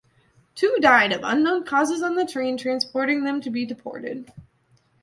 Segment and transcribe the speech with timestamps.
[0.55, 4.33] Two died of unknown causes on the train transporting them to be deported.